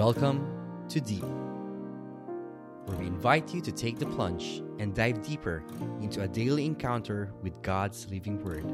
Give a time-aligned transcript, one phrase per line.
[0.00, 1.26] Welcome to Deep,
[2.86, 5.62] where we invite you to take the plunge and dive deeper
[6.00, 8.64] into a daily encounter with God's living Word.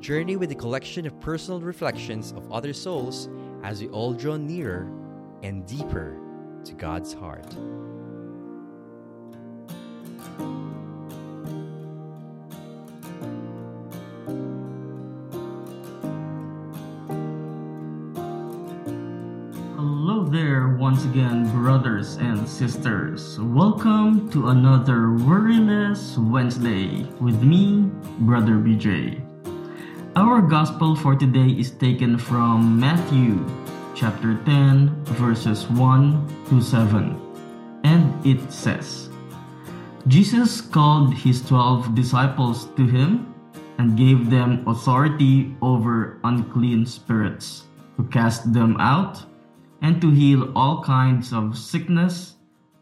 [0.00, 3.28] Journey with a collection of personal reflections of other souls
[3.64, 4.88] as we all draw nearer
[5.42, 6.16] and deeper
[6.62, 7.52] to God's heart.
[20.30, 23.38] There, once again, brothers and sisters.
[23.38, 27.86] Welcome to another Worryless Wednesday with me,
[28.26, 29.22] Brother BJ.
[30.16, 33.38] Our gospel for today is taken from Matthew
[33.94, 37.14] chapter 10, verses 1 to 7.
[37.84, 39.08] And it says
[40.08, 43.32] Jesus called his twelve disciples to him
[43.78, 47.62] and gave them authority over unclean spirits
[47.96, 49.22] to cast them out
[49.82, 52.36] and to heal all kinds of sickness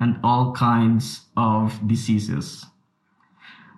[0.00, 2.66] and all kinds of diseases.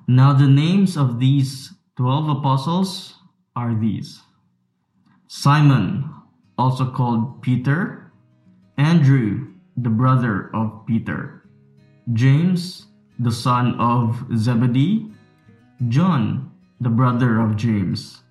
[0.07, 3.15] Now, the names of these twelve apostles
[3.55, 4.21] are these.
[5.29, 6.11] Simon,
[6.59, 8.13] also called Peter,
[8.77, 11.49] Andrew, the brother of Peter,
[12.13, 12.87] James,
[13.19, 15.11] the son of Zebedee,
[15.89, 18.23] John, the brother of James,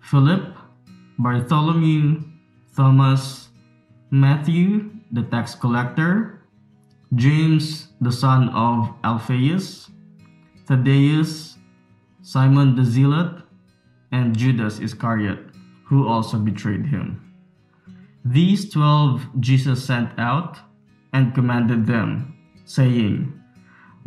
[0.00, 0.56] Philip,
[1.18, 2.22] Bartholomew,
[2.74, 3.48] Thomas,
[4.12, 6.44] Matthew, the tax collector,
[7.14, 9.88] James, the son of Alphaeus,
[10.68, 11.56] Thaddeus,
[12.20, 13.40] Simon the Zealot,
[14.12, 15.40] and Judas Iscariot,
[15.88, 17.24] who also betrayed him.
[18.22, 20.60] These twelve Jesus sent out
[21.14, 23.32] and commanded them, saying,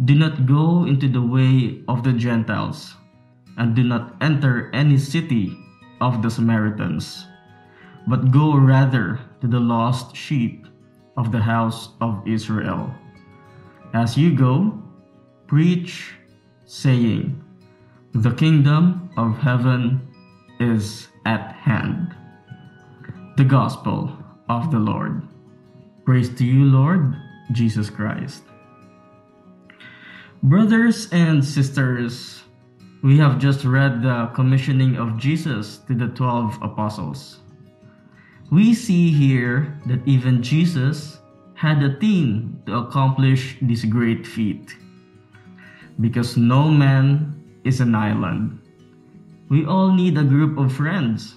[0.06, 2.94] Do not go into the way of the Gentiles,
[3.58, 5.58] and do not enter any city
[6.00, 7.26] of the Samaritans,
[8.06, 10.66] but go rather to the lost sheep
[11.18, 12.92] of the house of Israel.
[13.94, 14.82] As you go,
[15.46, 16.16] preach,
[16.66, 17.44] saying,
[18.16, 20.02] The kingdom of heaven
[20.60, 22.16] is at hand.
[23.38, 24.18] The Gospel
[24.50, 25.22] of the Lord.
[26.06, 27.14] Praise to you, Lord
[27.52, 28.42] Jesus Christ.
[30.42, 32.42] Brothers and sisters,
[33.04, 37.45] we have just read the commissioning of Jesus to the 12 apostles.
[38.52, 41.20] We see here that even Jesus
[41.56, 44.76] had a team to accomplish this great feat.
[46.00, 48.62] Because no man is an island.
[49.50, 51.36] We all need a group of friends.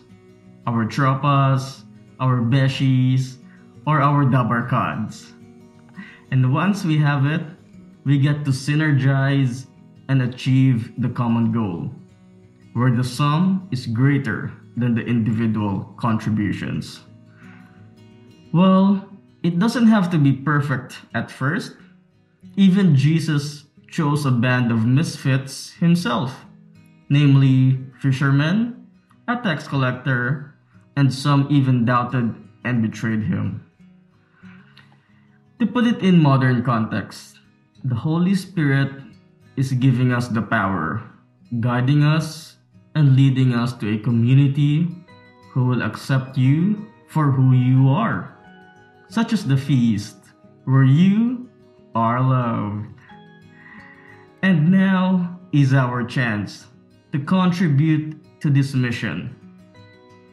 [0.66, 1.84] Our tropas,
[2.20, 3.38] our beshies,
[3.86, 5.32] or our dabarkads.
[6.30, 7.41] And once we have it,
[8.04, 9.66] we get to synergize
[10.10, 11.91] and achieve the common goal,
[12.74, 17.00] where the sum is greater than the individual contributions.
[18.53, 19.09] Well,
[19.43, 21.77] it doesn't have to be perfect at first.
[22.56, 26.44] Even Jesus chose a band of misfits himself,
[27.09, 28.87] namely fishermen,
[29.27, 30.55] a tax collector,
[30.97, 32.34] and some even doubted
[32.65, 33.65] and betrayed him.
[35.59, 37.39] To put it in modern context,
[37.83, 38.93] the Holy Spirit
[39.56, 41.03] is giving us the power,
[41.60, 42.57] guiding us,
[42.98, 44.88] and leading us to a community
[45.53, 48.34] who will accept you for who you are,
[49.09, 50.16] such as the feast
[50.64, 51.48] where you
[51.94, 52.91] are loved.
[54.42, 56.66] And now is our chance
[57.12, 59.34] to contribute to this mission.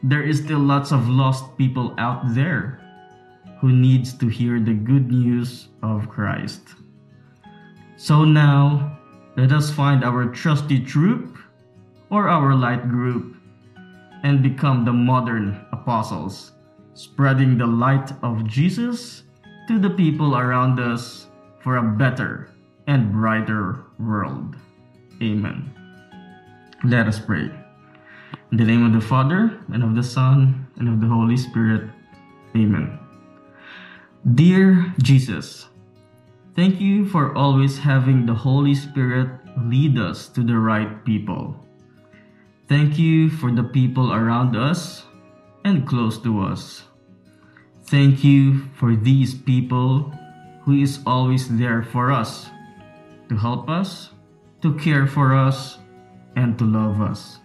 [0.02, 2.82] There is still lots of lost people out there
[3.60, 6.74] who needs to hear the good news of Christ.
[7.96, 8.98] So now,
[9.36, 11.38] let us find our trusty troop
[12.10, 13.36] or our light group
[14.22, 16.52] and become the modern apostles,
[16.94, 19.24] spreading the light of Jesus
[19.68, 21.26] to the people around us
[21.62, 22.50] for a better
[22.86, 24.56] and brighter world.
[25.22, 25.72] Amen.
[26.84, 27.50] Let us pray.
[28.52, 31.90] In the name of the Father, and of the Son, and of the Holy Spirit.
[32.54, 32.98] Amen.
[34.34, 35.66] Dear Jesus,
[36.54, 39.28] thank you for always having the Holy Spirit
[39.64, 41.65] lead us to the right people.
[42.68, 45.04] Thank you for the people around us
[45.64, 46.82] and close to us.
[47.86, 50.10] Thank you for these people
[50.64, 52.50] who is always there for us,
[53.28, 54.10] to help us,
[54.62, 55.78] to care for us,
[56.34, 57.38] and to love us.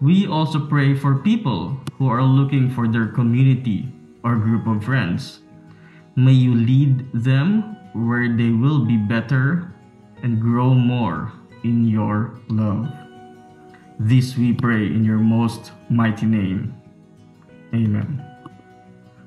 [0.00, 3.90] We also pray for people who are looking for their community
[4.22, 5.40] or group of friends.
[6.14, 9.74] May you lead them where they will be better
[10.22, 11.32] and grow more
[11.64, 13.05] in your love.
[13.98, 16.74] This we pray in your most mighty name.
[17.72, 18.22] Amen.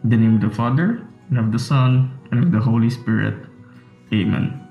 [0.03, 3.47] In the name of the Father, and of the Son, and of the Holy Spirit.
[4.13, 4.61] Amen.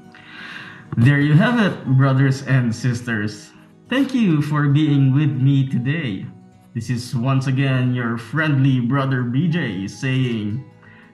[0.97, 3.51] There you have it, brothers and sisters.
[3.91, 6.27] Thank you for being with me today.
[6.75, 10.65] This is once again your friendly brother BJ saying,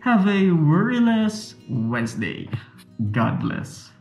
[0.00, 2.50] Have a worryless Wednesday.
[3.12, 3.94] God bless.